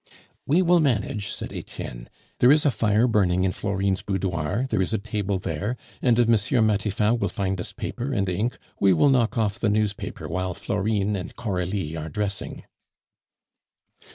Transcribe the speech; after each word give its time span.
"We 0.47 0.63
will 0.63 0.79
manage," 0.79 1.27
said 1.29 1.53
Etienne. 1.53 2.09
"There 2.39 2.51
is 2.51 2.65
a 2.65 2.71
fire 2.71 3.07
burning 3.07 3.43
in 3.43 3.51
Florine's 3.51 4.01
boudoir; 4.01 4.65
there 4.67 4.81
is 4.81 4.93
a 4.93 4.97
table 4.97 5.37
there; 5.37 5.77
and 6.01 6.17
if 6.17 6.27
M. 6.27 6.65
Matifat 6.65 7.19
will 7.19 7.29
find 7.29 7.61
us 7.61 7.71
paper 7.71 8.11
and 8.11 8.27
ink, 8.27 8.57
we 8.79 8.93
will 8.93 9.09
knock 9.09 9.37
off 9.37 9.59
the 9.59 9.69
newspaper 9.69 10.27
while 10.27 10.55
Florine 10.55 11.15
and 11.15 11.35
Coralie 11.35 11.95
are 11.95 12.09
dressing." 12.09 12.63